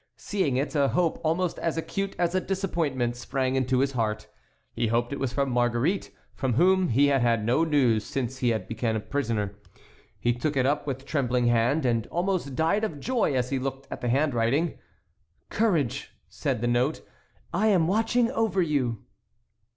[0.17, 4.25] Seeing it, a hope almost as acute as a disappointment sprang into his heart;
[4.73, 8.49] he hoped it was from Marguerite, from whom he had had no news since he
[8.49, 9.53] had been a prisoner.
[10.19, 13.87] He took it up with trembling hand, and almost died of joy as he looked
[13.91, 14.79] at the handwriting.
[15.51, 17.07] "Courage!" said the note.
[17.53, 19.03] "I am watching over you."